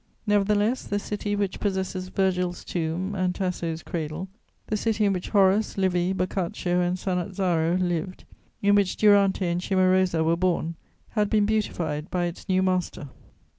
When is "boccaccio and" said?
6.11-6.97